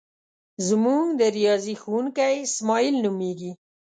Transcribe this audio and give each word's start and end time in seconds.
زمونږ 0.67 1.05
د 1.19 1.21
ریاضی 1.37 1.75
ښوونکی 1.81 2.33
اسماعیل 2.47 2.95
نومیږي. 3.05 3.51